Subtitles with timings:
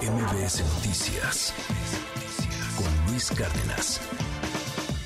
[0.00, 1.54] MBS Noticias
[2.76, 4.00] con Luis Cárdenas.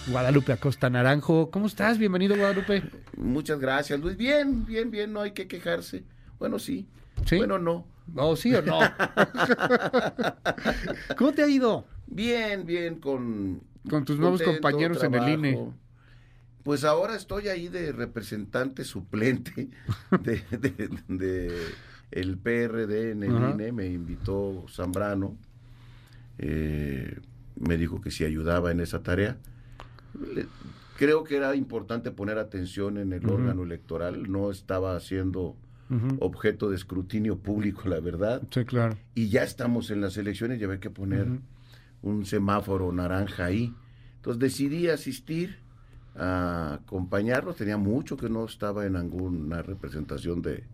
[0.08, 1.98] Guadalupe Acosta Naranjo, ¿cómo estás?
[1.98, 2.82] Bienvenido, Guadalupe.
[3.17, 4.17] Muchas gracias, Luis.
[4.17, 6.04] Bien, bien, bien, no hay que quejarse.
[6.38, 6.88] Bueno, sí.
[7.27, 7.37] ¿Sí?
[7.38, 7.87] Bueno, no.
[8.14, 8.79] ¿O sí o no?
[11.18, 11.87] ¿Cómo te ha ido?
[12.07, 13.62] Bien, bien, con...
[13.89, 15.73] Con tus nuevos contento, compañeros en el INE.
[16.62, 19.68] Pues ahora estoy ahí de representante suplente
[20.23, 21.59] de, de- de
[22.11, 23.50] el PRD en el Ajá.
[23.50, 23.73] INE.
[23.73, 25.36] Me invitó Zambrano.
[26.38, 27.19] eh,
[27.59, 29.38] me dijo que si ayudaba en esa tarea.
[30.34, 30.46] Le-
[30.98, 34.30] creo que era importante poner atención en el órgano electoral.
[34.30, 35.56] No estaba siendo
[36.19, 38.43] objeto de escrutinio público, la verdad.
[38.51, 38.96] Sí, claro.
[39.15, 41.29] Y ya estamos en las elecciones y había que poner
[42.02, 43.73] un semáforo naranja ahí.
[44.16, 45.57] Entonces decidí asistir
[46.16, 47.57] a acompañarlos.
[47.57, 50.65] Tenía mucho que no estaba en alguna representación de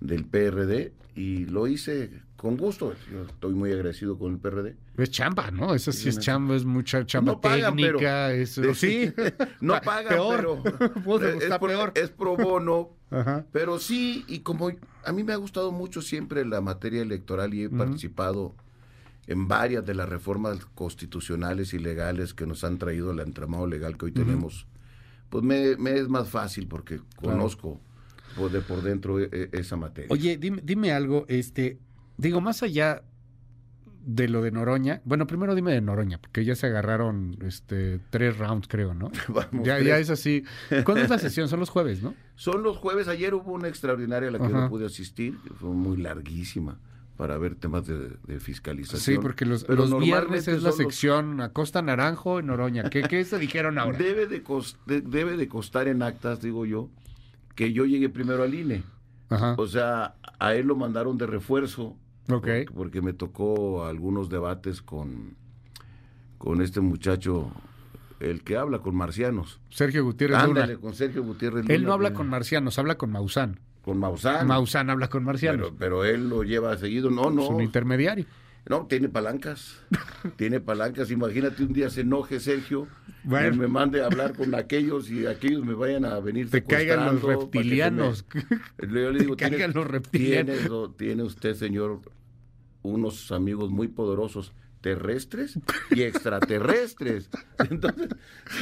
[0.00, 2.94] del PRD y lo hice con gusto.
[3.12, 4.76] Yo estoy muy agradecido con el PRD.
[4.96, 5.74] Es chamba, ¿no?
[5.74, 8.32] Eso sí es chamba, es mucha chamba No pagan, pero- técnica.
[8.32, 9.12] eso, de- sí.
[9.60, 10.62] no Pa- pagan, peor.
[11.04, 11.92] pero es, peor.
[11.96, 12.90] es pro bono.
[13.10, 13.46] Ajá.
[13.52, 14.70] Pero sí, y como
[15.04, 18.54] a mí me ha gustado mucho siempre la materia electoral y he participado
[19.26, 23.96] en varias de las reformas constitucionales y legales que nos han traído el entramado legal
[23.98, 24.66] que hoy tenemos,
[25.30, 27.36] pues me, me es más fácil porque Claro.
[27.38, 27.80] conozco
[28.36, 30.08] por, de por dentro e- e- esa materia.
[30.10, 31.78] Oye, dime, dime algo, este,
[32.16, 33.02] digo, más allá
[34.04, 38.38] de lo de Noroña, bueno, primero dime de Noroña, porque ya se agarraron este tres
[38.38, 39.10] rounds, creo, ¿no?
[39.28, 40.44] Vamos, Ya, ya es así.
[40.84, 41.48] ¿Cuándo es la sesión?
[41.48, 42.14] Son los jueves, ¿no?
[42.34, 44.60] Son los jueves, ayer hubo una extraordinaria a la que Ajá.
[44.62, 46.78] no pude asistir, fue muy larguísima
[47.18, 49.00] para ver temas de, de fiscalización.
[49.00, 52.88] Sí, porque los, Pero los viernes es la son los- sección Acosta Naranjo y Noroña.
[52.90, 53.98] ¿Qué, qué se dijeron ahora?
[53.98, 56.88] Debe de, cos- de- debe de costar en actas, digo yo,
[57.58, 58.84] que yo llegué primero al INE.
[59.30, 59.56] Ajá.
[59.58, 61.96] O sea, a él lo mandaron de refuerzo.
[62.30, 62.30] Ok.
[62.30, 65.34] Porque, porque me tocó algunos debates con,
[66.38, 67.50] con este muchacho,
[68.20, 69.58] el que habla con marcianos.
[69.70, 70.80] Sergio Gutiérrez Ándale, Luna.
[70.80, 73.58] con Sergio Gutiérrez Él no habla con marcianos, habla con Maussan.
[73.82, 74.46] con Maussan.
[74.46, 75.72] Maussan habla con marcianos.
[75.76, 77.10] pero, pero él lo lleva seguido.
[77.10, 77.60] No, Es un no.
[77.60, 78.24] intermediario.
[78.68, 79.80] No, tiene palancas.
[80.36, 81.10] tiene palancas.
[81.10, 82.86] Imagínate un día se enoje Sergio,
[83.24, 83.50] Bueno.
[83.52, 87.04] me, me mande a hablar con aquellos y aquellos me vayan a venir Te caigan
[87.14, 88.26] los me- reptilianos.
[88.78, 90.56] Yo le digo, Que caigan los reptilianos.
[90.58, 92.00] tiene, tiene usted, señor,
[92.82, 95.58] unos amigos muy poderosos terrestres
[95.90, 97.30] y extraterrestres.
[97.70, 98.08] Entonces,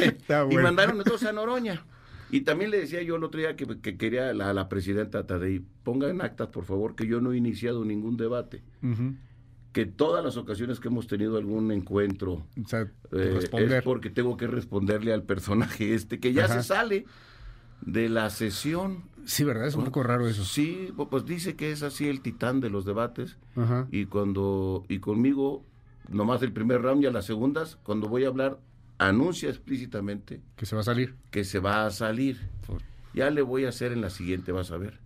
[0.00, 1.84] Está y mandaron entonces a Noroña.
[2.30, 5.62] Y también le decía yo el otro día que, que quería a la, presidenta Tadei,
[5.84, 8.62] ponga en actas, por favor, que yo no he iniciado ningún debate.
[9.76, 14.38] Que todas las ocasiones que hemos tenido algún encuentro O sea, eh, es porque tengo
[14.38, 16.62] que responderle al personaje este, que ya Ajá.
[16.62, 17.04] se sale
[17.82, 19.04] de la sesión.
[19.26, 19.66] Sí, ¿verdad?
[19.66, 20.44] Es un poco raro eso.
[20.44, 23.86] Sí, pu- pues dice que es así el titán de los debates Ajá.
[23.90, 25.62] y cuando y conmigo
[26.08, 28.58] nomás el primer round y a las segundas cuando voy a hablar
[28.96, 31.16] anuncia explícitamente Que se va a salir.
[31.30, 32.48] que se va a salir.
[32.66, 32.80] Por-
[33.12, 35.00] Ya le voy a hacer en la siguiente, vas a ver.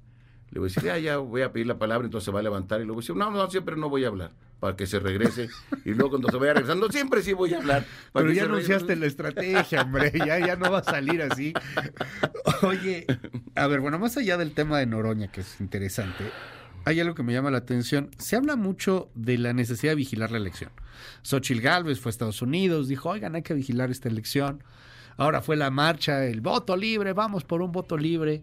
[0.52, 2.42] Le voy a decir, ya, ya voy a pedir la palabra, entonces se va a
[2.44, 4.86] levantar y le voy a decir, no, no, siempre no voy a hablar, para que
[4.86, 5.48] se regrese.
[5.84, 7.84] Y luego cuando se vaya regresando, siempre sí voy a hablar.
[8.12, 8.72] para Pero ya regrese.
[8.74, 10.12] anunciaste la estrategia, hombre.
[10.26, 11.54] Ya, ya no va a salir así.
[12.62, 13.06] Oye,
[13.54, 16.24] a ver, bueno, más allá del tema de Noroña, que es interesante,
[16.84, 18.10] hay algo que me llama la atención.
[18.18, 20.70] Se habla mucho de la necesidad de vigilar la elección.
[21.22, 24.62] Xochitl Gálvez fue a Estados Unidos, dijo, oigan, hay que vigilar esta elección.
[25.16, 28.42] Ahora fue la marcha, el voto libre, vamos por un voto libre.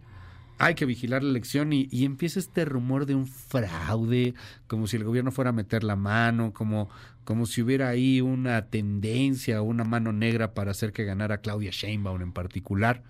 [0.57, 4.34] Hay que vigilar la elección y, y empieza este rumor de un fraude,
[4.68, 6.90] como si el gobierno fuera a meter la mano, como,
[7.23, 11.72] como si hubiera ahí una tendencia o una mano negra para hacer que ganara Claudia
[11.72, 13.03] Sheinbaum en particular.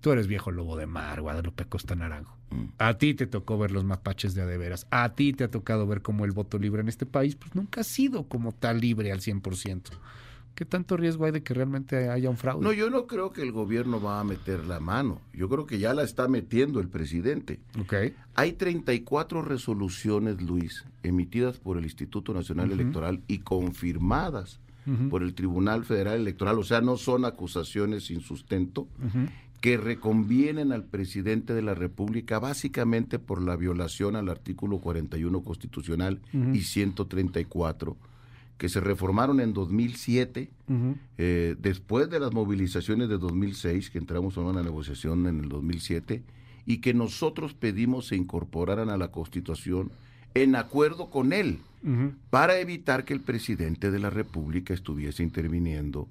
[0.00, 2.36] Tú eres viejo lobo de mar, Guadalupe Costa Naranjo.
[2.50, 2.64] Mm.
[2.78, 4.86] A ti te tocó ver los mapaches de adeveras.
[4.90, 7.80] A ti te ha tocado ver cómo el voto libre en este país pues nunca
[7.80, 9.90] ha sido como tal libre al 100%.
[10.58, 12.64] ¿Qué tanto riesgo hay de que realmente haya un fraude?
[12.64, 15.20] No, yo no creo que el gobierno va a meter la mano.
[15.32, 17.60] Yo creo que ya la está metiendo el presidente.
[17.80, 17.94] Ok.
[18.34, 22.72] Hay 34 resoluciones, Luis, emitidas por el Instituto Nacional.
[22.72, 24.58] Electoral y confirmadas
[25.10, 26.58] por el Tribunal Federal Electoral.
[26.58, 28.88] O sea, no son acusaciones sin sustento
[29.60, 36.20] que reconvienen al presidente de la República básicamente por la violación al artículo 41 constitucional
[36.34, 36.52] Ujú.
[36.52, 37.96] y 134
[38.58, 40.96] que se reformaron en 2007 Ujú.
[41.16, 46.22] eh, después de las movilizaciones de 2006, que entramos en una negociación en el 2007,
[46.66, 49.90] y que nosotros pedimos se incorporaran a la Constitución
[50.34, 51.58] en acuerdo con él,
[52.30, 56.08] para evitar que el presidente de la República estuviese interviniendo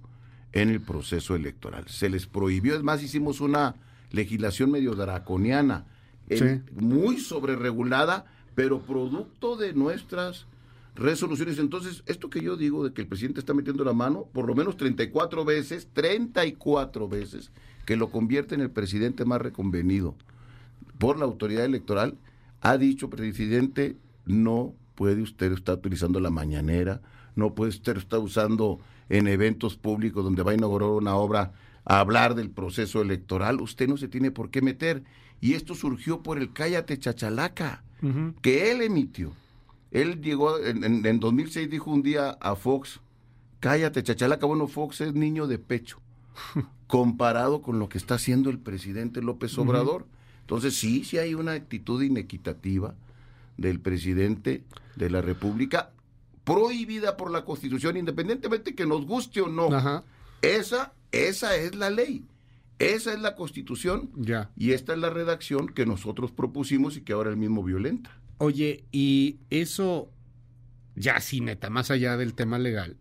[0.54, 1.84] en el proceso electoral.
[1.90, 3.76] Se les prohibió, es más, hicimos una
[4.12, 5.86] legislación medio draconiana,
[6.30, 6.72] en- Sí.
[6.82, 10.46] muy sobreregulada, pero producto de nuestras
[10.98, 11.60] resoluciones.
[11.60, 14.56] Entonces, esto que yo digo de que el presidente está metiendo la mano, por lo
[14.56, 17.52] menos 34 veces, 34 veces,
[17.86, 20.16] que lo convierte en el presidente más reconvenido
[20.98, 22.18] por la autoridad electoral,
[22.62, 23.96] ha dicho, presidente,
[24.26, 27.02] no puede usted estar utilizando la mañanera,
[27.36, 28.80] no puede usted estar usando
[29.10, 31.54] en eventos públicos donde va a inaugurar una obra
[31.86, 35.04] a hablar del proceso electoral, usted no se tiene por qué meter.
[35.40, 37.84] Y esto surgió por el cállate chachalaca
[38.42, 39.34] que él emitió.
[39.92, 43.00] Él llegó, en, en, 2006 dijo un día a Fox,
[43.60, 46.00] cállate chachalaca, bueno, Fox es niño de pecho,
[46.88, 50.06] comparado con lo que está haciendo el presidente López Obrador.
[50.42, 52.96] Entonces sí, sí hay una actitud inequitativa
[53.58, 54.64] del presidente
[54.96, 55.92] de la República
[56.44, 59.70] prohibida por la Constitución, independientemente que nos guste o no.
[60.42, 62.24] Esa, esa es la ley.
[62.80, 64.10] Esa es la Constitución.
[64.16, 64.50] Ya.
[64.56, 68.18] Y esta es la redacción que nosotros propusimos y que ahora el mismo violenta.
[68.38, 70.12] Oye, y eso,
[70.96, 72.98] ya sí, neta, más allá del tema legal,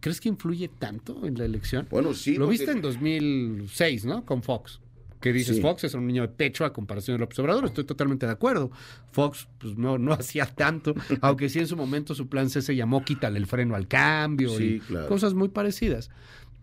[0.00, 1.86] ¿crees que influye tanto en la elección?
[1.90, 2.36] Bueno, sí.
[2.36, 4.24] Lo viste en 2006, ¿no?
[4.24, 4.80] Con Fox
[5.20, 7.64] que dices Fox es un niño de pecho a comparación del observador.
[7.64, 8.70] Estoy totalmente de acuerdo.
[9.10, 12.76] Fox pues no, no hacía tanto, aunque sí en su momento su plan C se
[12.76, 16.10] llamó quítale el freno al cambio y cosas muy parecidas.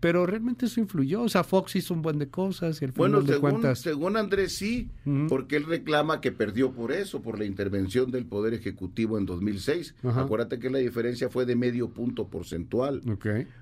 [0.00, 1.22] Pero realmente eso influyó.
[1.22, 3.80] O sea, Fox hizo un buen de cosas y el bueno, de según, cuentas.
[3.80, 4.90] según Andrés sí,
[5.28, 9.94] porque él reclama que perdió por eso, por la intervención del Poder Ejecutivo en 2006.
[10.04, 13.02] Acuérdate que la diferencia fue de medio punto porcentual.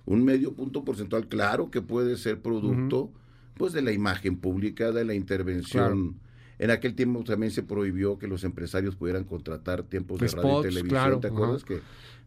[0.06, 3.10] Un medio punto porcentual, claro que puede ser producto
[3.56, 6.16] pues de la imagen pública, de la intervención.
[6.58, 10.62] En aquel tiempo también se prohibió que los empresarios pudieran contratar tiempos de radio y
[10.62, 11.20] televisión.
[11.20, 11.80] ¿Te acuerdas que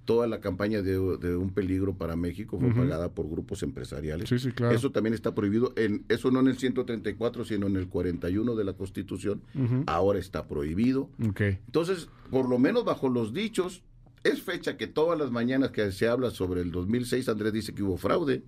[0.07, 4.29] toda la campaña de, Un Peligro para México fue pagada por grupos empresariales?
[4.29, 4.73] Sí, sí, claro.
[4.73, 8.63] Eso también está prohibido, en eso no en el 134, sino en el 41 de
[8.63, 9.41] la Constitución.
[9.85, 11.09] Ahora está prohibido.
[11.19, 13.83] Entonces, por lo menos bajo los dichos,
[14.23, 17.83] es fecha que todas las mañanas que se habla sobre el 2006, Andrés dice que
[17.83, 18.43] hubo fraude.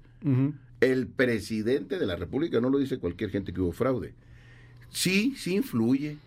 [0.79, 4.13] El presidente de la República no lo dice cualquier gente que hubo fraude.
[4.91, 6.17] Sí, sí influye.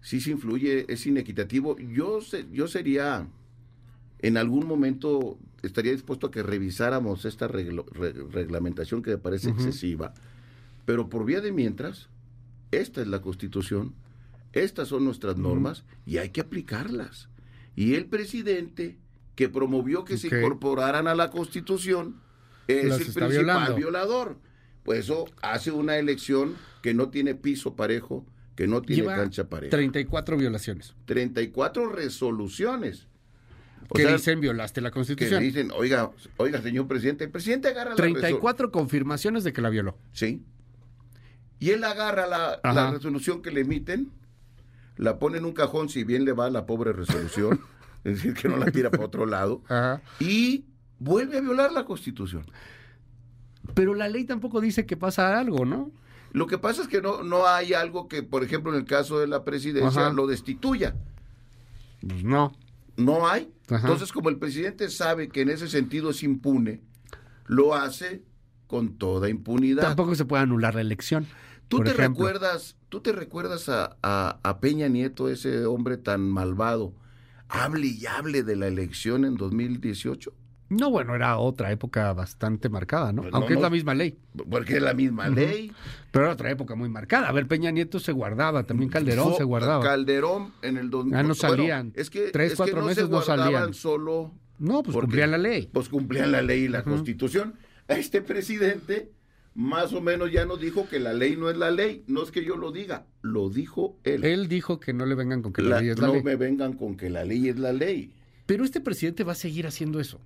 [0.00, 0.86] Sí, sí influye.
[0.88, 1.76] Es inequitativo.
[1.78, 2.20] Yo,
[2.52, 3.26] yo sería,
[4.18, 10.14] en algún momento, estaría dispuesto a que revisáramos esta reglamentación que me parece excesiva.
[10.84, 12.08] Pero por vía de mientras,
[12.70, 13.94] esta es la Constitución,
[14.52, 17.28] estas son nuestras normas y hay que aplicarlas
[17.76, 18.96] y el presidente
[19.34, 22.22] que promovió que se incorporaran a la Constitución
[22.66, 24.38] es el principal violador.
[24.82, 28.24] Pues eso hace una elección que no tiene piso parejo,
[28.54, 29.70] que no tiene cancha pareja.
[29.70, 30.94] 34 violaciones.
[31.04, 33.08] 34 resoluciones.
[33.94, 35.40] Que dicen violaste la Constitución.
[35.40, 39.70] Que dicen, oiga, oiga, señor presidente, el presidente agarra la 34 confirmaciones de que la
[39.70, 39.96] violó.
[40.12, 40.42] Sí.
[41.58, 44.10] Y él agarra la, la resolución que le emiten
[44.96, 47.60] la pone en un cajón si bien le va la pobre resolución,
[48.04, 49.62] es decir, que no la tira para otro lado,
[50.18, 50.64] y
[50.98, 52.44] vuelve a violar la Constitución.
[53.74, 55.90] Pero la ley tampoco dice que pasa algo, ¿no?
[56.32, 59.18] Lo que pasa es que no, no hay algo que, por ejemplo, en el caso
[59.18, 60.94] de la presidencia, lo destituya.
[62.06, 62.52] Pues no.
[62.96, 63.50] No hay.
[63.68, 66.82] Entonces, como el presidente sabe que en ese sentido es impune,
[67.46, 68.22] lo hace
[68.66, 69.82] con toda impunidad.
[69.82, 71.26] Tampoco se puede anular la elección.
[71.68, 76.94] ¿Tú te recuerdas, tú te recuerdas a, Peña Nieto, ese hombre tan malvado,
[77.48, 80.32] hable y hable de la elección en 2018?
[80.68, 83.22] No, bueno, era otra época bastante marcada, ¿no?
[83.22, 84.18] Pues Aunque es la misma ley.
[84.50, 85.72] Porque es la misma ley.
[86.10, 87.28] Pero era otra época muy marcada.
[87.28, 89.84] A ver, Peña Nieto se guardaba, también Calderón se guardaba.
[89.84, 90.90] Calderón en el...
[91.12, 91.92] Ah, no salían.
[91.94, 93.74] es que, Tres, cuatro meses no salían.
[93.74, 94.32] solo...
[94.58, 95.68] No, pues cumplían la ley.
[95.70, 97.54] Pues cumplían la ley y la constitución.
[97.88, 99.12] A este presidente
[99.56, 102.04] más o menos ya nos dijo que la ley no es la ley.
[102.06, 104.24] No es que yo lo diga, lo dijo él.
[104.24, 106.16] Él dijo que no le vengan con que la, ley es la ley.
[106.18, 108.12] No me vengan con que la ley es la ley.
[108.44, 110.20] Pero este presidente va a seguir haciendo eso.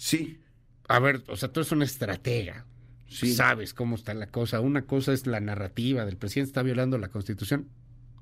[0.00, 0.40] Sí.
[0.88, 2.64] A ver, o sea, tú eres una estratega.
[3.06, 3.34] Sí.
[3.34, 4.60] Sabes cómo está la cosa.
[4.60, 7.68] Una cosa es la narrativa del presidente está violando la constitución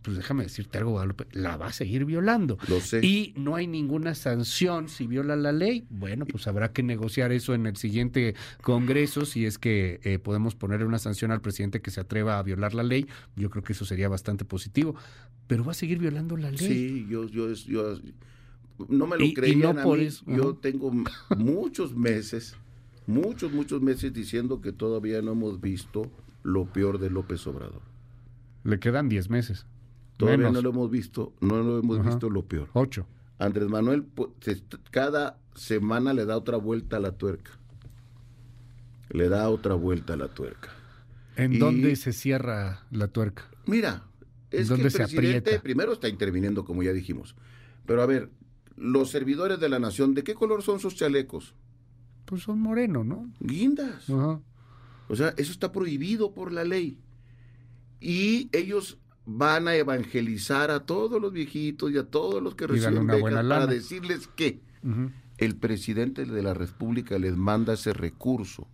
[0.03, 2.57] pues déjame decirte algo, Guadalupe, la va a seguir violando.
[2.69, 3.05] Lo sé.
[3.05, 5.87] Y no hay ninguna sanción si viola la ley.
[5.91, 10.55] Bueno, pues habrá que negociar eso en el siguiente Congreso, si es que eh, podemos
[10.55, 13.07] poner una sanción al presidente que se atreva a violar la ley.
[13.37, 14.95] Yo creo que eso sería bastante positivo.
[15.47, 16.59] Pero va a seguir violando la ley.
[16.59, 17.99] Sí, yo, yo, yo
[18.89, 20.09] no me lo creían a mí.
[20.27, 20.93] Yo tengo
[21.37, 22.57] muchos meses,
[23.07, 26.11] muchos, muchos meses diciendo que todavía no hemos visto
[26.43, 27.83] lo peor de López Obrador.
[28.65, 29.67] Le quedan 10 meses.
[30.17, 32.69] Todavía no lo hemos visto, no lo hemos visto lo peor.
[32.73, 33.07] Ocho.
[33.39, 34.05] Andrés Manuel
[34.91, 37.53] cada semana le da otra vuelta a la tuerca.
[39.11, 40.71] Le da otra vuelta a la tuerca.
[41.37, 43.45] ¿En dónde se cierra la tuerca?
[43.65, 44.03] Mira,
[44.51, 47.37] es que el presidente primero está interviniendo, como ya dijimos.
[47.87, 48.31] Pero a ver,
[48.81, 51.55] los servidores de la nación, ¿de qué color son sus chalecos?
[52.25, 53.31] Pues son moreno, ¿no?
[53.41, 54.09] Guindas.
[54.11, 54.41] Ajá.
[55.09, 56.99] O sea, eso está prohibido por la ley.
[58.01, 62.99] Y ellos van a evangelizar a todos los viejitos y a todos los que reciben
[62.99, 63.67] una becas para lana.
[63.67, 64.61] decirles que
[65.39, 68.69] el presidente de la República les manda ese recurso.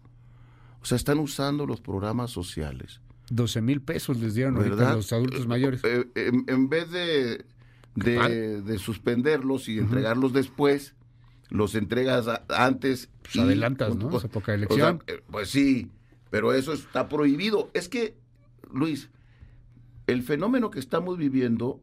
[0.80, 3.00] O sea, están usando los programas sociales.
[3.30, 5.80] 12 mil pesos les dieron a los adultos mayores.
[5.84, 7.46] Eh, en, en vez de,
[7.94, 10.94] de, suspenderlos y entregarlos después,
[11.50, 13.10] los entregas a- antes.
[13.22, 14.16] Pues adelantas, ¿no?
[14.16, 15.02] Esa época de elección.
[15.06, 15.90] eh, pues sí,
[16.30, 17.70] pero eso está prohibido.
[17.74, 18.16] Es que,
[18.72, 19.10] Luis,
[20.06, 21.80] el fenómeno que estamos viviendo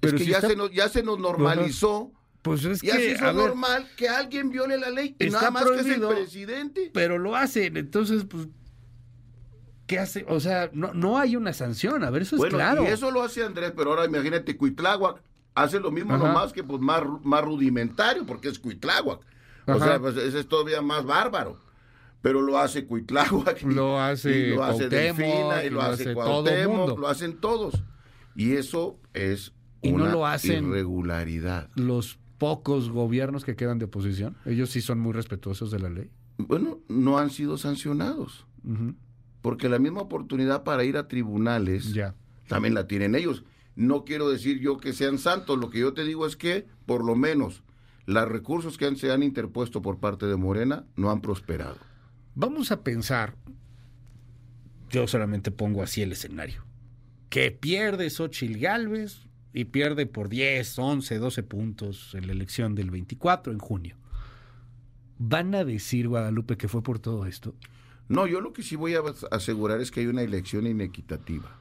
[0.00, 2.12] Pero es que si ya, está- se nos, ya se nos normalizó.
[2.42, 5.78] Pues es Ya que, ver, normal que alguien viole la ley y nada más que
[5.78, 6.90] es el presidente.
[6.92, 8.48] pero lo hacen, entonces, pues,
[9.86, 10.24] ¿qué hace?
[10.28, 12.82] O sea, no, no hay una sanción, a ver, eso es Bueno, claro.
[12.82, 15.22] y eso lo hace Andrés, pero ahora imagínate, Cuitláhuac
[15.54, 16.26] hace lo mismo, Ajá.
[16.28, 19.20] nomás que pues más, más rudimentario, porque es Cuitláhuac.
[19.66, 19.84] O Ajá.
[19.84, 21.58] sea, pues ese es todavía más bárbaro.
[22.20, 23.62] Pero lo hace Cuitláhuac.
[23.62, 27.82] Lo hace y lo hace Delfina, y y lo hace todo Cuauhtémoc, lo hacen todos.
[28.36, 31.68] Y eso es Y no una lo hacen- irregularidad.
[31.74, 36.10] Los pocos gobiernos que quedan de oposición, ellos sí son muy respetuosos de la ley.
[36.38, 38.46] Bueno, no han sido sancionados,
[39.42, 42.14] porque la misma oportunidad para ir a tribunales Ya.
[42.48, 43.44] también la tienen ellos.
[43.76, 47.04] No quiero decir yo que sean santos, lo que yo te digo es que, por
[47.04, 47.62] lo menos,
[48.06, 51.76] los recursos que han- se han interpuesto por parte de Morena no han prosperado.
[52.34, 53.34] Vamos a pensar,
[54.90, 56.64] yo solamente pongo así el escenario,
[57.30, 62.90] que pierde Xochitl Galvez y pierde por 10, 11, 12 puntos en la elección del
[62.90, 63.96] 24 en junio.
[65.18, 67.54] ¿Van a decir, Guadalupe, que fue por todo esto?
[68.08, 71.56] No, yo lo que sí voy a asegurar es que hay una elección inequitativa.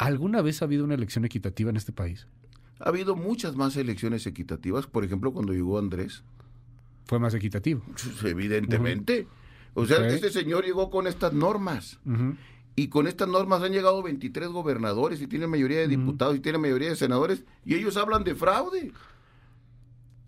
[0.00, 2.26] ¿Alguna vez ha habido una elección equitativa en este país?
[2.78, 6.24] Ha habido muchas más elecciones equitativas, por ejemplo, cuando llegó Andrés,
[7.04, 7.82] Fue más equitativo.
[7.92, 9.26] pues, evidentemente.
[9.74, 11.98] O sea, este señor llegó con estas normas.
[12.76, 16.62] Y con estas normas han llegado 23 gobernadores y tienen mayoría de diputados y tienen
[16.62, 18.92] mayoría de senadores y ellos hablan de fraude.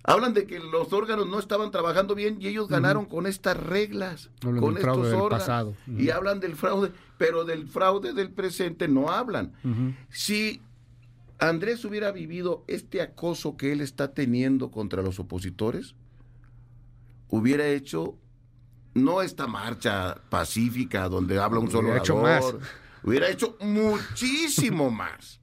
[0.04, 4.30] Hablan de que los órganos no estaban trabajando bien y ellos ganaron con estas reglas,
[4.42, 5.74] Hablan con del estos del órganos.
[5.86, 9.52] Y hablan del fraude, pero del fraude del presente no hablan.
[10.10, 10.60] Si
[11.38, 15.94] Andrés hubiera vivido este acoso que él está teniendo contra los opositores,
[17.28, 18.16] hubiera hecho
[18.94, 22.54] no esta marcha pacífica donde habla un solo Hubiera hecho más.
[23.04, 25.40] hubiera hecho muchísimo más.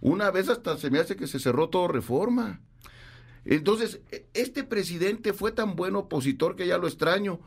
[0.00, 2.60] Una vez hasta se me hace que se cerró todo reforma.
[3.44, 7.40] Entonces, e- este presidente fue tan buen opositor que ya lo extraño,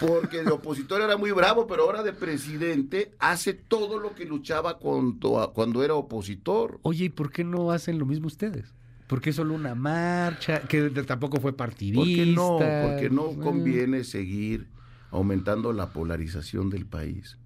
[0.00, 4.78] porque de opositor era muy bravo, pero ahora de presidente hace todo lo que luchaba
[4.78, 6.80] cuando, cuando era opositor.
[6.82, 8.72] Oye, ¿y por qué no hacen lo mismo ustedes?
[9.06, 10.62] ¿Por qué solo una marcha?
[10.62, 12.00] Que tampoco fue partidista.
[12.00, 12.58] ¿Por qué no?
[12.58, 14.66] Porque no Eh, conviene seguir
[15.12, 17.38] aumentando la polarización del país.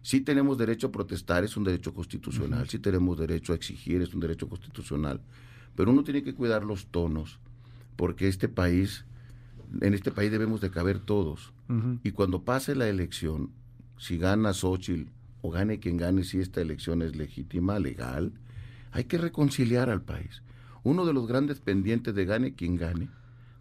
[0.00, 2.68] Sí tenemos derecho a protestar, es un derecho constitucional.
[2.68, 5.20] Sí tenemos derecho a exigir, es un derecho constitucional.
[5.74, 7.38] Pero uno tiene que cuidar los tonos,
[7.96, 9.04] porque este país,
[9.80, 11.52] en este país debemos de caber todos.
[12.02, 13.50] Y cuando pase la elección,
[13.98, 15.08] si gana Xochitl
[15.40, 18.32] o gane quien gane, si esta elección es legítima, legal,
[18.90, 20.42] hay que reconciliar al país.
[20.84, 23.08] Uno de los grandes pendientes de gane quien gane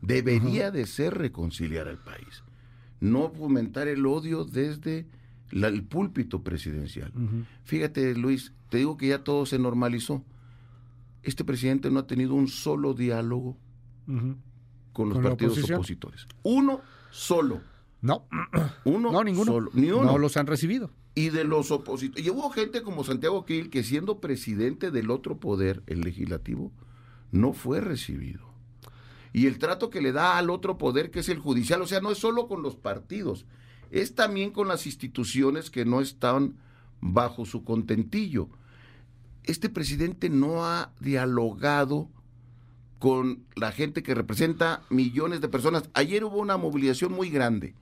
[0.01, 2.44] debería de ser reconciliar al país.
[3.00, 5.06] No fomentar el odio desde
[5.51, 7.12] la- el púlpito presidencial.
[7.63, 10.24] Fíjate, Luis, te digo que ya todo se normalizó.
[11.23, 13.57] Este presidente no ha tenido un solo diálogo
[14.93, 16.27] con los ¿Con la partidos opositores.
[16.43, 17.61] Uno solo.
[18.01, 18.27] No,
[18.85, 19.51] Uno no, ninguno.
[19.51, 19.71] solo.
[19.73, 20.03] Ni uno.
[20.03, 20.91] No los han recibido.
[21.13, 22.25] Y de los opositores.
[22.25, 26.71] Y hubo gente como Santiago Krill que siendo presidente del otro poder, el legislativo,
[27.31, 28.51] no fue recibido.
[29.33, 32.01] Y el trato que le da al otro poder, que es el judicial, o sea,
[32.01, 33.45] no es solo con los partidos,
[33.89, 36.57] es también con las instituciones que no están
[36.99, 38.49] bajo su contentillo.
[39.43, 42.10] Este presidente no ha dialogado
[43.00, 45.89] con la gente que representa millones de personas.
[45.93, 47.74] Ayer hubo una movilización muy grande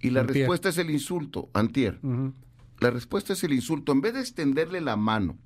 [0.00, 0.36] y la Antier.
[0.36, 1.98] respuesta es el insulto, antier.
[2.78, 3.92] La respuesta es el insulto.
[3.92, 5.38] En vez de extenderle la mano.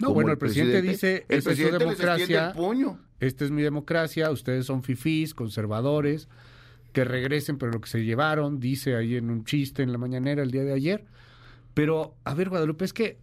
[0.00, 2.98] No, bueno, el presidente, dice, el es presidente les extiende democracia, el puño.
[3.20, 6.26] esta es mi democracia, ustedes son fifís, conservadores,
[6.92, 10.42] que regresen, pero lo que se llevaron, dice ahí en un chiste en la mañanera
[10.42, 11.04] el día de ayer.
[11.74, 13.18] Pero, a ver, Guadalupe, es que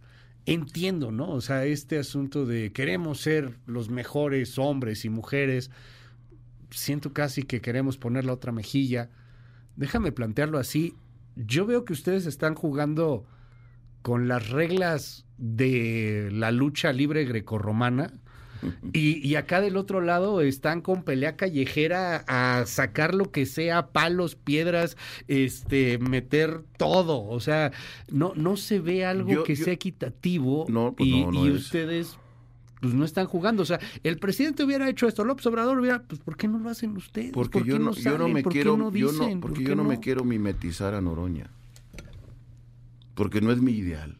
[0.46, 1.30] entiendo, ¿no?
[1.30, 5.70] O sea, este asunto de queremos ser los mejores hombres y mujeres,
[6.70, 9.10] siento casi que queremos poner la otra mejilla.
[9.76, 10.94] Déjame plantearlo así.
[11.36, 13.26] Yo veo que ustedes están jugando
[14.02, 18.12] con las reglas de la lucha libre grecorromana
[18.92, 23.88] Y, y acá del otro lado están con pelea callejera a sacar lo que sea,
[23.88, 24.96] palos, piedras,
[25.28, 27.24] este, meter todo.
[27.26, 27.72] O sea,
[28.10, 31.46] no, no se ve algo Yo- que yo- sea equitativo No, pues y, no, no
[31.46, 31.56] y es.
[31.56, 32.18] ustedes
[32.80, 33.62] pues no están jugando.
[33.62, 36.70] O sea, el presidente hubiera hecho esto, López Obrador hubiera, pues ¿por qué no lo
[36.70, 37.32] hacen ustedes?
[37.32, 39.40] Porque ¿Por qué yo no, yo no me ¿Por qué quiero, no yo no- dicen?
[39.40, 41.50] porque ¿Por yo no, me quiero mimetizar a Noroña.
[43.14, 44.16] Porque no es mi ideal.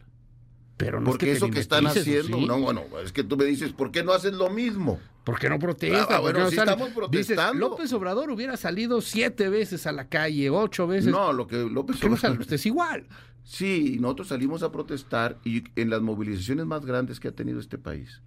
[0.79, 2.47] Pero no es Porque te eso que están mimetices, ¿o haciendo, sí?
[2.47, 4.99] no, bueno, es que tú me dices, ¿por qué no haces lo mismo?
[5.25, 6.01] ¿Por qué no protestan?
[6.03, 6.61] Ah, ¿Por qué bueno, no salen?
[6.61, 7.69] estamos Dices, protestando.
[7.69, 11.11] López Obrador hubiera salido siete veces a la calle, ocho veces.
[11.13, 13.07] No, lo que López ¿Por qué no Obrador- salen ustedes igual?
[13.43, 17.77] Sí, nosotros salimos a protestar y en las movilizaciones más grandes que ha tenido este
[17.79, 18.23] país,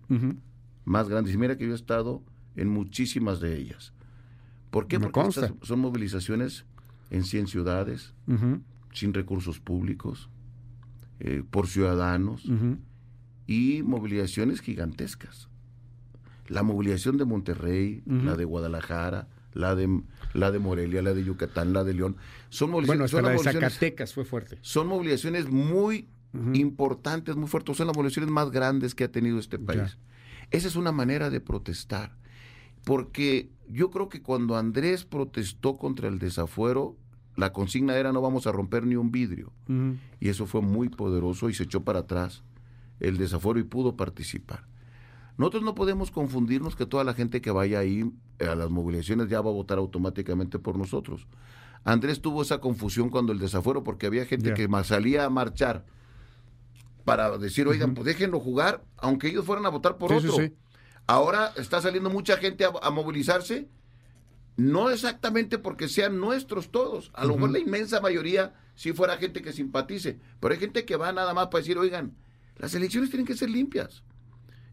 [0.84, 2.22] más grandes, y mira que yo he estado
[2.56, 3.94] en muchísimas de ellas.
[4.72, 4.98] ¿Por qué?
[5.00, 5.46] Me Porque consta.
[5.46, 6.66] estas son movilizaciones
[7.12, 8.14] en 100 ciudades,
[8.94, 10.30] sin recursos públicos,
[11.24, 12.50] eh, por ciudadanos,
[13.46, 15.50] y movilizaciones gigantescas.
[16.48, 20.02] La movilización de Monterrey, la de Guadalajara, la de,
[20.34, 22.18] la de Morelia, la de Yucatán, la de León,
[22.50, 24.58] son Bueno, movilizaciones, hasta son la de Zacatecas fue fuerte.
[24.62, 26.08] son movilizaciones muy
[26.54, 30.00] importantes, muy fuertes, son las movilizaciones más grandes que ha tenido este país.
[30.50, 32.18] Esa es una manera de protestar,
[32.84, 36.98] porque yo creo que cuando Andrés protestó contra el desafuero,
[37.36, 39.52] la consigna era no vamos a romper ni un vidrio,
[40.20, 42.44] y eso fue muy poderoso y se echó para atrás
[43.00, 44.66] el desafuero y pudo participar.
[45.38, 49.30] Nosotros no podemos confundirnos que toda la gente que vaya ahí eh, a las movilizaciones
[49.30, 51.26] ya va a votar automáticamente por nosotros.
[51.84, 55.86] Andrés tuvo esa confusión cuando el desafuero, porque había gente que salía a marchar
[57.06, 60.44] para decir, oigan, pues déjenlo jugar, aunque ellos fueran a votar por Sí, sí, otro.
[60.44, 60.54] sí.
[61.08, 63.68] Ahora está saliendo mucha gente a, a movilizarse,
[64.58, 69.42] no exactamente porque sean nuestros todos, a lo mejor la inmensa mayoría si fuera gente
[69.42, 72.16] que simpatice, pero hay gente que va nada más para decir, oigan,
[72.58, 74.04] las elecciones tienen que ser limpias,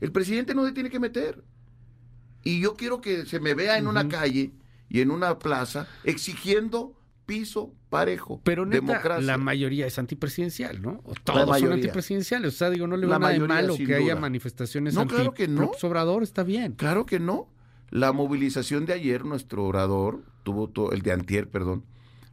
[0.00, 1.44] el presidente no se tiene que meter.
[2.44, 4.52] Y yo quiero que se me vea en una calle
[4.88, 6.94] y en una plaza exigiendo
[7.26, 9.26] piso parejo, Pero neta, democracia.
[9.26, 11.02] la mayoría es antipresidencial, ¿no?
[11.04, 12.54] O todos son antipresidenciales.
[12.54, 15.34] O sea, digo, no le veo nada de malo que haya manifestaciones No, anti claro
[15.34, 15.72] que no.
[15.82, 16.72] Obrador, está bien.
[16.72, 17.48] Claro que no.
[17.90, 21.84] La movilización de ayer, nuestro orador, tuvo to- el de antier, perdón,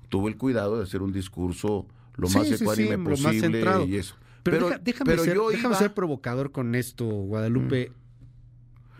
[0.09, 1.85] tuvo el cuidado de hacer un discurso
[2.17, 4.15] lo Sí, más sí, sí, ecuánime lo más posible y eso.
[4.43, 7.91] Pero, deja- déjame, pero ser, yo déjame iba- ser provocador con esto, Guadalupe.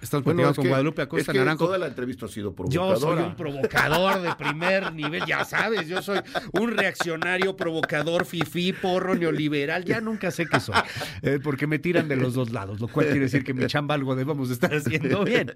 [0.06, 1.66] Estamos Bueno, platicando es con que- Guadalupe es Acosta que Naranjo.
[1.66, 3.00] toda la entrevista ha sido Yo provocadora.
[3.00, 6.20] soy un provocador de primer nivel, ya sabes, yo soy
[6.54, 10.76] un reaccionario, provocador, fifí, porro, neoliberal, ya nunca sé qué soy,
[11.24, 13.96] eh, porque me tiran de los dos lados, lo cual quiere decir que mi chamba
[13.96, 15.52] algo debemos estar haciendo bien.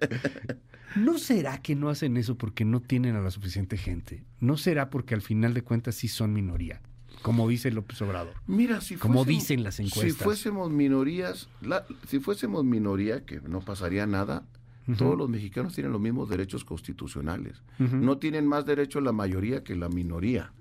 [0.96, 4.24] ¿No será que no hacen eso porque no tienen a la suficiente gente?
[4.40, 6.82] ¿No será porque al final de cuentas sí son minoría,
[7.22, 8.34] como dice López Obrador?
[8.48, 10.04] Mira, si Como dicen las encuestas.
[10.04, 14.46] Si fuésemos minorías, la- si fuésemos minoría, que no pasaría nada,
[14.98, 17.62] todos los mexicanos tienen los mismos derechos constitucionales.
[17.78, 20.52] No tienen más derechos la mayoría que la minoría.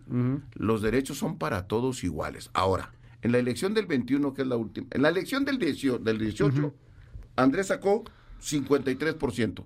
[0.54, 2.50] Los derechos son para todos iguales.
[2.52, 2.92] Ahora,
[3.22, 6.18] en la elección del 21, que es la última, en la elección del 18, del
[6.18, 6.74] 18 Ujú.
[7.36, 8.04] Andrés sacó
[8.40, 9.64] 53%,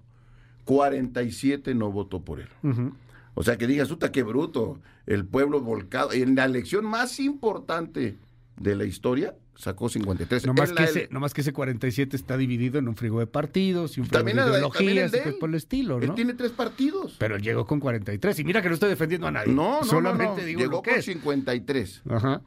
[0.64, 2.48] 47 no votó por él.
[2.62, 2.92] Ujú.
[3.34, 6.12] O sea, que digas, puta, qué bruto, el pueblo volcado.
[6.12, 8.16] En la elección más importante
[8.60, 10.46] de la historia, sacó 53.
[10.46, 13.20] No más, que ese, ele- no más que ese 47 está dividido en un frigo
[13.20, 15.36] de partidos y un frigo También de ideologías de y él.
[15.40, 16.14] por el estilo, Él ¿no?
[16.14, 17.16] tiene tres partidos.
[17.18, 18.38] Pero él llegó con 43.
[18.38, 19.52] Y mira que no estoy defendiendo a nadie.
[19.52, 20.44] No, no, Solamente no, no.
[20.44, 21.04] digo Llegó lo que con es.
[21.06, 22.02] 53.
[22.10, 22.42] Ajá.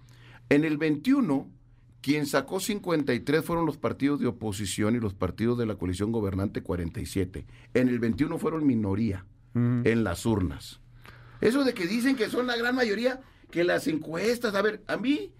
[0.49, 1.49] En el 21,
[2.05, 6.61] quien sacó 53 fueron los partidos de oposición y los partidos de la coalición gobernante
[6.61, 7.47] 47.
[7.73, 10.81] En el 21 fueron minoría en las urnas.
[11.41, 14.97] Eso de que dicen que son la gran mayoría, que las encuestas, a ver, a
[14.97, 15.33] mí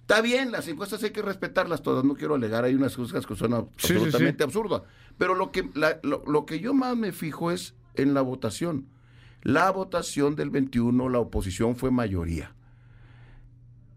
[0.00, 3.36] está bien, las encuestas hay que respetarlas todas, no quiero alegar, hay unas cosas que
[3.36, 4.44] son ab- Sí, sí, absolutamente sí.
[4.44, 4.82] absurdas,
[5.18, 8.86] pero lo que, la- lo, lo que yo más me fijo es en la votación.
[9.42, 12.55] La votación del 21, la oposición fue mayoría.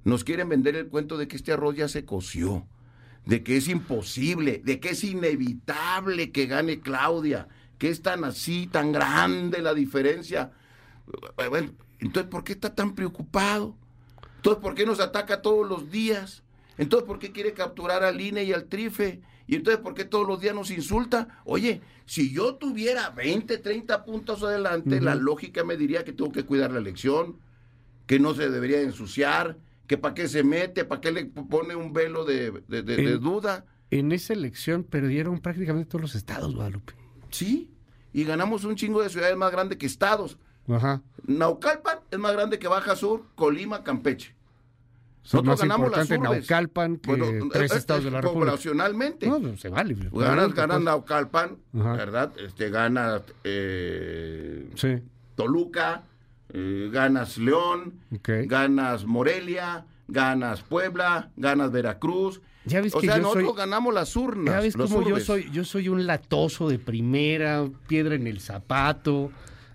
[0.10, 2.66] Nos quieren vender el cuento de que este arroz ya se coció,
[3.28, 8.66] de que es imposible, de que es inevitable que gane Claudia, que es tan así,
[8.66, 10.52] tan grande la diferencia.
[11.38, 13.76] Eh, Bueno, entonces, ¿por qué está tan preocupado?
[14.38, 16.42] Entonces, ¿por qué nos ataca todos los días?
[16.80, 19.22] Entonces, ¿por qué quiere capturar al INE y al TRIFE?
[19.46, 21.42] Y entonces, ¿por qué todos los días nos insulta?
[21.46, 26.46] Oye, si yo tuviera 20, 30 puntos adelante, la lógica me diría que tengo que
[26.46, 27.38] cuidar la elección,
[28.08, 29.58] que no se debería ensuciar,
[29.90, 33.14] que para qué se mete, para qué le pone un velo de, de- de- de
[33.14, 33.66] En- duda.
[33.90, 36.94] En esa elección perdieron prácticamente todos los estados, Guadalupe.
[37.32, 37.74] Sí,
[38.14, 40.38] y ganamos un chingo de ciudades más grandes que estados.
[40.68, 41.02] Ajá.
[41.26, 44.36] Naucalpan es más grande que Baja Sur, Colima, Campeche.
[45.24, 46.22] Son Nosotros más ganamos las urbes.
[46.50, 48.46] Naucalpan que Bueno, tres eh, estados eh, de la República.
[48.52, 49.26] Poblacionalmente.
[49.28, 49.96] No, pues, se vale.
[50.14, 51.94] ganas, ganas Naucalpan, Ajá.
[51.94, 52.32] ¿verdad?
[52.38, 55.00] Este, gana eh, Sí.
[55.34, 56.04] Toluca,
[56.54, 57.94] eh, ganas León,
[58.48, 62.42] ganas Morelia, ganas Puebla, ganas Veracruz.
[62.66, 64.54] Ya ves o que sea, yo nosotros soy- ganamos las urnas.
[64.56, 69.32] Ya ves como yo soy, yo soy un latoso de primera, piedra en el zapato.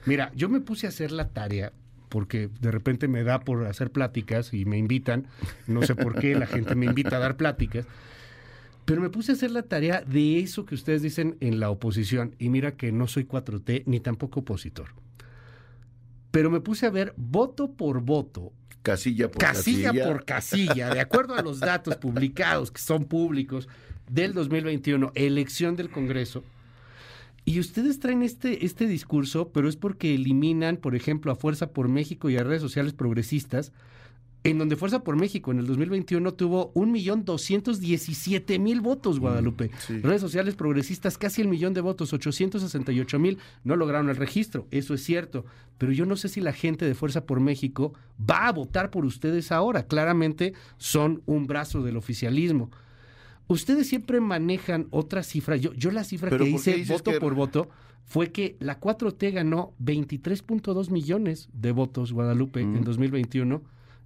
[0.06, 1.72] Mira, yo me puse a hacer la tarea
[2.10, 5.26] porque de repente me da por hacer pláticas y me invitan.
[5.66, 7.87] No sé por qué la gente me invita a dar pláticas.
[8.84, 12.37] Pero me puse a hacer la tarea de eso que ustedes dicen en la oposición.
[12.38, 14.88] Y mira que no soy 4T ni tampoco opositor.
[16.34, 20.06] Pero me puse a ver voto por voto Casilla por casilla, casilla.
[20.08, 23.68] por casilla, de acuerdo a los datos publicados, que son públicos,
[24.10, 26.42] del 2021, elección del Congreso.
[27.44, 31.88] Y ustedes traen este, este discurso, pero es porque eliminan, por ejemplo, a Fuerza por
[31.88, 33.70] México y a redes sociales progresistas,
[34.44, 39.70] en donde Fuerza por México en el 2021 tuvo 1.217.000 votos, Guadalupe.
[39.87, 39.98] sí.
[40.00, 45.02] Redes sociales progresistas, casi el millón de votos, 868.000, no lograron el registro, eso es
[45.02, 45.44] cierto.
[45.78, 49.04] Pero yo no sé si la gente de Fuerza por México va a votar por
[49.04, 49.87] ustedes ahora.
[49.87, 52.70] Claramente son un brazo del oficialismo.
[53.46, 55.57] Ustedes siempre manejan otra cifra.
[55.57, 57.68] Yo, yo la cifra que ¿por qué hice voto que- por voto
[58.04, 62.76] fue que la 4T ganó 23.2 millones de votos, Guadalupe, Mm.
[62.76, 63.62] en 2021,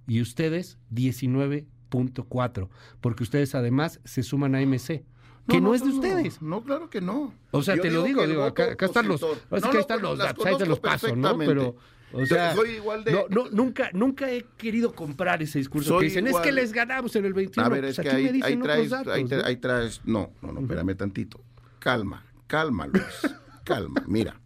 [0.09, 2.67] y ustedes 19.4,
[3.01, 5.03] porque ustedes además se suman a MC,
[5.47, 6.41] que no, es de ustedes.
[6.41, 7.33] No, claro que no.
[7.51, 10.01] O sea, Yo te lo digo, digo, acá, acá están los, No, que ahí están
[10.01, 11.37] los te los conozco paso, ¿no?
[11.39, 11.75] Pero,
[12.13, 16.05] o sea, soy igual de- no, nunca, nunca he querido comprar ese discurso Soy que
[16.05, 17.65] dicen, es que les ganamos en el 21.
[17.65, 19.45] A ver, Pues es que ahí, traes, datos, ahí, tra- ¿no?
[19.45, 21.39] ahí traes, no, no, no, espérame tantito.
[21.79, 23.03] Calma, calma, Luis,
[23.63, 24.03] calma.
[24.07, 24.39] Mira,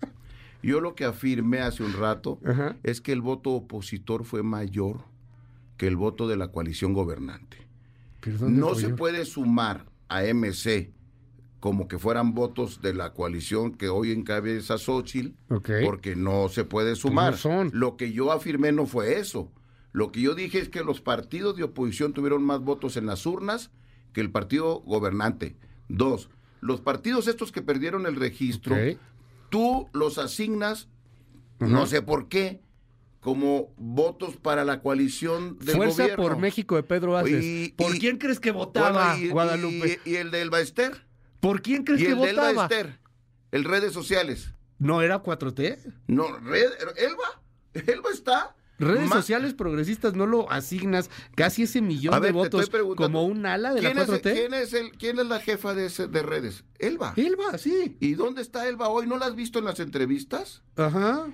[0.62, 2.78] yo lo que afirmé hace un rato Ajá.
[2.84, 5.02] es que el voto opositor fue mayor
[5.84, 7.58] que el voto de la coalición gobernante.
[8.22, 10.94] Pero ¿dónde No se puede sumar a MC
[11.60, 15.70] como que fueran votos de la coalición que hoy encabeza Xochitl, Ok.
[15.84, 17.32] porque no se puede sumar.
[17.34, 17.70] no son.
[17.74, 19.52] Lo que yo afirmé no fue eso.
[19.92, 23.26] Lo que yo dije es que los partidos de oposición tuvieron más votos en las
[23.26, 23.70] urnas
[24.14, 25.58] que el partido gobernante.
[25.90, 26.30] Dos,
[26.62, 28.78] los partidos estos que perdieron el registro,
[29.50, 30.88] tú los asignas,
[31.60, 32.62] no sé por qué,
[33.24, 36.24] como votos para la coalición del Fuerza gobierno.
[36.24, 37.44] por México de Pedro Aces.
[37.44, 40.00] Y- ¿Por y- quién crees que votaba, Bueno, y- Guadalupe?
[40.06, 41.06] Y, el de Elba Ester.
[41.40, 42.64] ¿Por quién crees Y que el votaba?
[42.64, 43.00] Ester.
[43.52, 44.54] El redes sociales.
[44.78, 45.80] ¿No era 4T?
[46.08, 47.42] No, red, Elba.
[47.88, 48.56] Elba está.
[48.84, 53.46] Redes Ma- sociales progresistas no lo asignas casi ese millón ver, de votos como un
[53.46, 54.34] ala de la ¿Quién es, 4T.
[54.34, 56.64] quién es el, quién es la jefa de, ese- de redes?
[56.80, 57.14] Elba.
[57.16, 57.98] Elba, sí.
[58.00, 59.08] ¿Y dónde está Elba hoy?
[59.08, 60.62] ¿No la has visto en las entrevistas?
[60.76, 61.28] Ajá.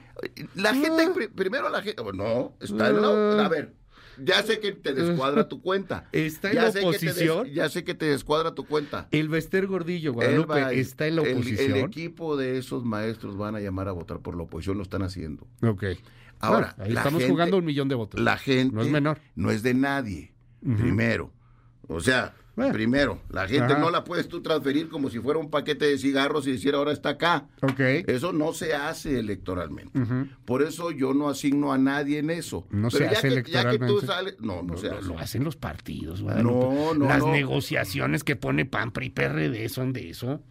[0.55, 0.73] La Ah.
[0.73, 3.73] gente, pri- primero la gente, no, está en la, a ver,
[4.21, 6.09] ya sé que te descuadra tu cuenta.
[6.12, 7.47] Está en ya la des- oposición.
[7.53, 9.07] ya sé que te descuadra tu cuenta.
[9.12, 11.71] El Bester Gordillo, Guadalupe, Elba, está en la el- oposición.
[11.71, 15.03] El, equipo de esos maestros van a llamar a votar por la oposición, lo están
[15.03, 15.47] haciendo.
[15.63, 15.83] Ok.
[16.39, 18.19] Ahora, ahí estamos gente- jugando un millón de votos.
[18.21, 19.19] La gente No es menor.
[19.36, 21.32] no es de nadie, primero.
[21.88, 22.73] O sea, Bueno.
[22.73, 23.80] primero, la gente Ajá.
[23.80, 26.91] no la puedes tú transferir como si fuera un paquete de cigarros y decir ahora
[26.91, 27.47] está acá.
[27.62, 27.80] Ok.
[28.08, 29.97] Eso no se hace electoralmente.
[30.45, 32.67] Por eso yo no asigno a nadie en eso.
[32.69, 33.88] No se ya hace que, Ya que electoralmente.
[33.88, 34.36] tú sales...
[34.39, 35.08] No, no, No, se lo, hace.
[35.08, 36.54] lo hacen los partidos, Guadalupe.
[36.75, 37.32] No, no, Las no.
[37.32, 40.41] negociaciones que pone PAN, PRI, PRD son de eso.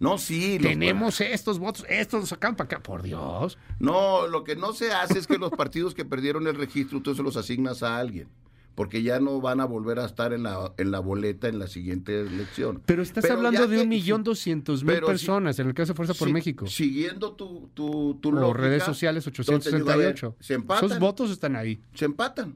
[0.00, 0.58] No, sí.
[0.58, 2.82] los- Tenemos estos votos, estos los sacan para acá.
[2.82, 3.58] Por Dios.
[3.80, 7.14] No, lo que no se hace es que los partidos que perdieron el registro, tú
[7.14, 8.28] se los asignas a alguien.
[8.76, 11.66] Porque ya no van a volver a estar en la, en la boleta en la
[11.66, 12.80] siguiente elección.
[12.86, 15.96] Pero estás Pero hablando de un millón doscientos mil si- personas, en el caso de
[15.96, 16.68] Fuerza por México.
[16.68, 20.36] Siguiendo tu, tu, tu o lógica, redes sociales entonces digo, a ver, 868.
[20.38, 20.84] se empatan.
[20.86, 21.80] Esos votos están ahí.
[21.92, 22.54] Se empatan.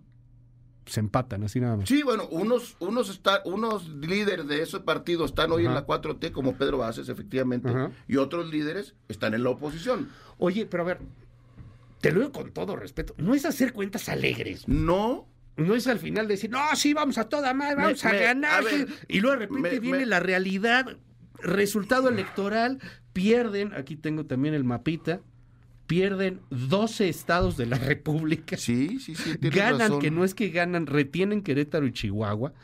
[0.86, 1.88] Se empatan, así nada más.
[1.88, 6.32] Sí, bueno, unos, unos, está, unos líderes de ese partido están hoy en la 4T,
[6.32, 7.90] como Pedro Baces, efectivamente, Ajá.
[8.08, 10.08] y otros líderes están en la oposición.
[10.38, 10.98] Oye, pero a ver,
[12.00, 13.14] te lo digo con todo respeto.
[13.16, 14.66] No es hacer cuentas alegres.
[14.68, 18.10] No, No es al final decir, no, sí, vamos a toda madre, Me- vamos a
[18.12, 18.60] me- ganar.
[18.60, 20.96] a ver, y luego de repente me- viene la realidad,
[21.40, 22.80] resultado electoral,
[23.12, 25.20] pierden, aquí tengo también el mapita,
[25.92, 28.56] pierden 12 estados de la República.
[28.56, 30.00] sí, sí, sí, ganan, razón.
[30.00, 32.54] que no es que ganan, retienen Querétaro y Chihuahua.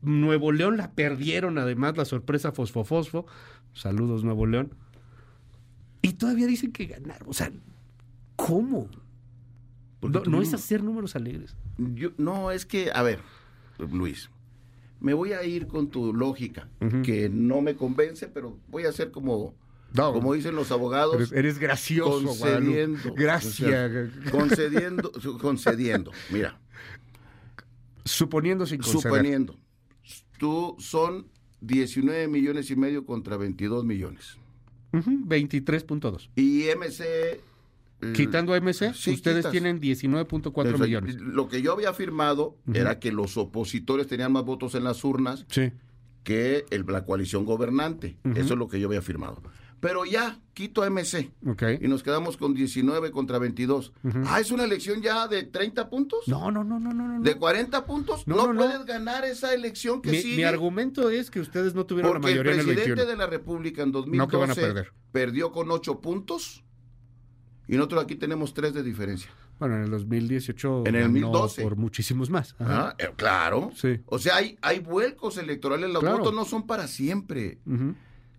[0.00, 3.26] Nuevo León la perdieron, además, la sorpresa Fosfofosfo.
[3.74, 4.74] Saludos, Nuevo León.
[6.02, 7.28] Y todavía dicen que ganaron.
[7.28, 7.50] O sea,
[8.36, 8.88] ¿cómo?
[10.00, 11.56] No, no es hacer números alegres.
[11.78, 13.18] Yo- no, es que, a ver,
[13.90, 14.30] Luis,
[15.00, 16.68] me voy a ir con tu lógica,
[17.02, 19.52] que no me convence, pero voy a hacer como,
[19.94, 22.98] No, como dicen los abogados, Eres, eres gracioso, concediendo.
[23.02, 23.22] Guadalupe.
[23.22, 23.60] Gracias.
[23.60, 26.10] O sea, concediendo, concediendo.
[26.30, 26.58] Mira,
[28.04, 29.02] Suponiendo sin conceder.
[29.02, 29.56] Suponiendo.
[30.38, 31.28] Tú son
[31.60, 34.38] 19 millones y medio contra 22 millones.
[34.92, 36.28] Ujú, 23.2.
[36.34, 37.04] Y MC...
[37.04, 37.40] eh,
[38.14, 39.52] Quitando a MC, sí, ustedes quitas.
[39.52, 41.14] tienen 19.4 Eso, millones.
[41.20, 45.46] Lo que yo había firmado era que los opositores tenían más votos en las urnas
[45.48, 45.70] Sí.
[46.24, 48.16] que el- la coalición gobernante.
[48.34, 49.40] Eso es lo que yo había firmado.
[49.82, 51.32] Pero ya, quito a MC.
[51.44, 51.64] Ok.
[51.80, 53.92] Y nos quedamos con 19 contra 22.
[54.26, 56.20] Ah, es una elección ya de 30 puntos.
[56.28, 57.08] No, no, no, no, no.
[57.18, 57.20] no.
[57.20, 58.24] ¿De 40 puntos?
[58.28, 60.36] No, No, no, puedes ganar esa elección que Mi, sigue.
[60.36, 63.10] mi argumento es que ustedes no tuvieron porque la mayoría el en el presidente 21.
[63.10, 64.92] de la República en 2012 No, que van a perder.
[65.10, 66.62] perdió con 8 puntos.
[67.66, 69.30] Y nosotros aquí tenemos 3 de diferencia.
[69.58, 71.62] Bueno, en el 2018 En el ganó 2012.
[71.62, 72.54] por muchísimos más.
[72.60, 72.88] Ajá.
[72.90, 73.72] Ah, eh, claro.
[73.74, 74.00] Sí.
[74.06, 75.90] O sea, hay, hay vuelcos electorales.
[75.90, 76.18] Los Claro.
[76.18, 77.58] votos no son para siempre.
[77.66, 77.94] L- ah,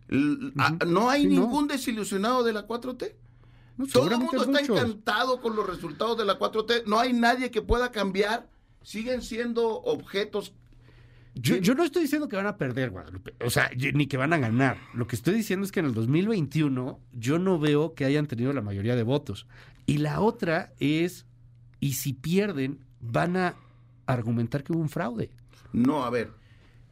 [0.09, 1.41] no hay Sí, no.
[1.41, 3.13] ningún desilusionado de la 4T.
[3.77, 4.77] No, Todo el mundo está muchos.
[4.77, 6.83] encantado con los resultados de la 4T.
[6.85, 8.47] No hay nadie que pueda cambiar.
[8.83, 10.53] Siguen siendo objetos.
[11.35, 13.33] Yo, yo no estoy diciendo que van a perder, Guadalupe.
[13.43, 14.77] O sea, ni que van a ganar.
[14.93, 18.53] Lo que estoy diciendo es que en el 2021 yo no veo que hayan tenido
[18.53, 19.47] la mayoría de votos.
[19.87, 21.25] Y la otra es,
[21.79, 23.55] y si pierden, van a
[24.05, 25.31] argumentar que hubo un fraude.
[25.71, 26.29] No, a ver.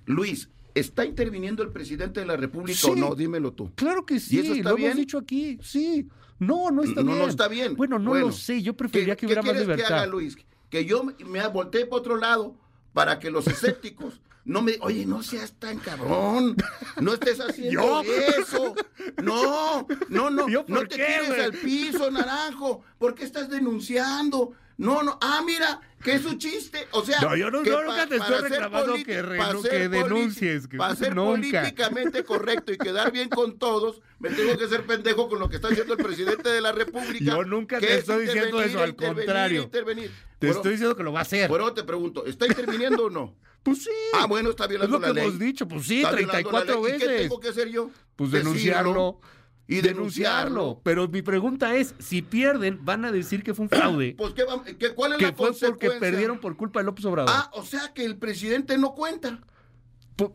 [0.07, 2.89] Luis, ¿está interviniendo el presidente de la República Sí.
[2.91, 3.15] o no?
[3.15, 3.71] Dímelo tú.
[3.75, 4.91] Claro que sí, eso está lo bien?
[4.91, 6.07] hemos dicho aquí, sí.
[6.39, 7.19] No, no está no, bien.
[7.19, 7.75] no está bien.
[7.75, 9.97] Bueno, no Bueno, lo sé, yo preferiría que ¿Qué- hubiera qué más quieres que libertad.
[9.99, 10.37] haga, Luis?
[10.69, 12.55] Que yo me- volteé para otro lado
[12.93, 14.77] para que los escépticos no me...
[14.81, 16.55] Oye, no seas tan cabrón.
[16.99, 18.73] No estés haciendo eso.
[19.21, 20.49] No, no, no.
[20.49, 22.81] ¿Yo por no te qué, tires al piso, naranjo.
[22.97, 24.53] ¿Por qué estás denunciando?
[24.81, 25.17] No, no.
[25.21, 26.87] Ah, mira, que es un chiste.
[26.91, 30.67] O sea, No, yo no- yo nunca te estoy reclamando que re- no, que denuncies,
[30.67, 31.61] que- Para ser nunca.
[31.61, 35.57] políticamente correcto y quedar bien con todos, me tengo que ser pendejo con lo que
[35.57, 37.23] está haciendo el presidente de la República.
[37.23, 39.61] Yo nunca te es estoy diciendo eso, al intervenir, contrario.
[39.63, 40.11] intervenir.
[40.39, 41.47] Te Bueno, estoy diciendo que lo va a hacer.
[41.47, 43.35] Bueno, te pregunto, ¿está interviniendo o no?
[43.63, 43.91] pues sí.
[44.15, 45.23] Ah, bueno, está es violando lo que la ley.
[45.25, 46.95] hemos dicho, pues sí, Está violando la 34 ley.
[46.95, 47.21] ¿Y qué veces.
[47.21, 47.91] tengo que hacer yo?
[48.15, 49.19] Pues Decirlo denunciarlo.
[49.67, 50.81] Y denunciarlo.
[50.83, 54.15] Pero mi pregunta es, si pierden, van a decir que fue un fraude.
[54.17, 57.05] Pues, ¿qué va- qué- ¿cuál es que la fue porque perdieron por culpa de López
[57.05, 57.31] Obrador.
[57.33, 59.39] Ah, o sea que el presidente no cuenta.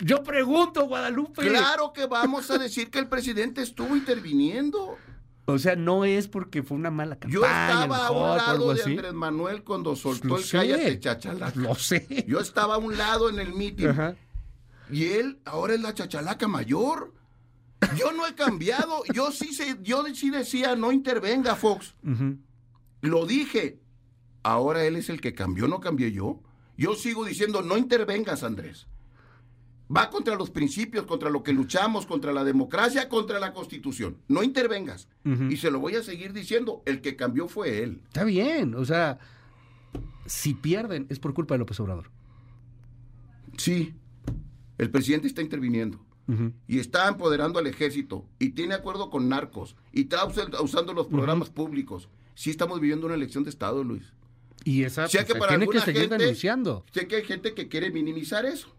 [0.00, 1.46] Yo pregunto, Guadalupe.
[1.48, 4.96] Claro que vamos a decir que el presidente estuvo interviniendo.
[5.44, 7.34] O sea, no es porque fue una mala campaña.
[7.34, 8.82] Yo estaba a un lado de.
[8.82, 10.56] Andrés Manuel cuando soltó Lo el sé.
[10.56, 11.60] cállate chachalaca.
[11.60, 12.24] Lo sé.
[12.26, 13.94] Yo estaba a un lado en el mitin
[14.90, 17.12] y él ahora es la chachalaca mayor.
[17.96, 19.02] Yo no he cambiado.
[19.12, 21.94] Yo sí sé, yo sí decía no intervenga Fox.
[23.00, 23.80] Lo dije.
[24.42, 26.40] Ahora él es el que cambió, no cambié yo.
[26.76, 28.86] Yo sigo diciendo no intervengas, Andrés.
[29.94, 34.18] Va contra los principios, contra lo que luchamos, contra la democracia, contra la constitución.
[34.28, 35.08] No intervengas.
[35.50, 36.82] Y se lo voy a seguir diciendo.
[36.86, 38.02] El que cambió fue él.
[38.04, 38.74] Está bien.
[38.74, 39.18] O sea,
[40.26, 42.10] si pierden, es por culpa de López Obrador.
[43.56, 43.94] Sí.
[44.78, 46.05] El presidente está interviniendo.
[46.66, 51.06] Y está empoderando al ejército y tiene acuerdo con narcos y está usa- usando los
[51.06, 52.08] programas públicos.
[52.34, 54.12] Sí estamos viviendo una elección de Estado, Luis.
[54.64, 56.84] Y esa sea pues, que para tiene que seguir gente- denunciando.
[56.92, 58.74] Sé que hay gente que quiere minimizar eso.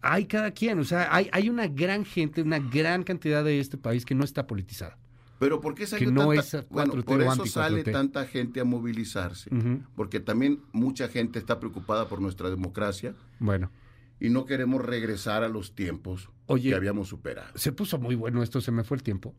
[0.00, 0.78] Hay cada quien.
[0.78, 4.24] O sea, hay, hay una gran gente, una gran cantidad de este país que no
[4.24, 4.96] está politizada.
[5.40, 6.40] Pero ¿por qué sale Que no tanta...
[6.40, 7.46] es 4T bueno, por eso anti-4T.
[7.48, 9.48] sale tanta gente a movilizarse.
[9.54, 9.82] Ujú.
[9.96, 13.70] Porque también mucha gente está preocupada por nuestra democracia Bueno.
[14.20, 16.70] Y no queremos regresar a los tiempos Oye.
[16.70, 17.56] que habíamos superado.
[17.56, 19.34] Se puso muy bueno esto, se me fue el tiempo.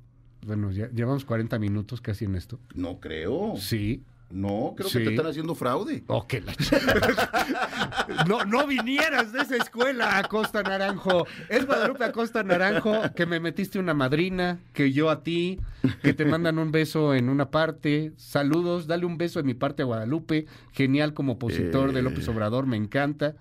[0.46, 2.60] Bueno, ya llevamos 40 minutos casi en esto.
[2.74, 3.56] No creo.
[3.58, 4.04] Sí.
[4.32, 5.00] No, creo Sí.
[5.00, 6.04] que te están haciendo fraude.
[6.08, 6.54] Oh, que la
[8.28, 11.26] no, no vinieras de esa escuela, Acosta Naranjo.
[11.50, 15.60] Es Guadalupe Acosta Naranjo que me metiste una madrina, que yo a ti,
[16.04, 18.12] que te mandan un beso en una parte.
[18.18, 20.46] Saludos, dale un beso de mi parte a Guadalupe.
[20.74, 23.34] Genial como opositor de López Obrador, me encanta.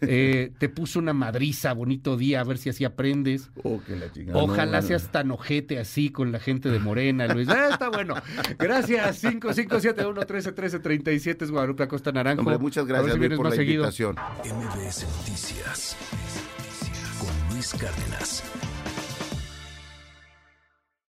[0.00, 3.50] Eh, te puso una madriza, bonito día, a ver si así aprendes.
[3.64, 4.38] Oh, que la chingada.
[4.42, 4.86] Ojalá No, no.
[4.88, 7.48] seas tan ojete así con la gente de Morena, Luis.
[7.48, 8.14] Ah, está bueno.
[8.58, 9.22] Gracias.
[10.40, 12.40] 5571-131337 es Guadalupe Acosta Naranjo.
[12.40, 13.84] Hombre, muchas gracias si Luis, vienes por la seguido.
[13.84, 14.16] invitación.
[14.44, 15.96] MBS Noticias
[17.18, 18.42] con Luis Cárdenas.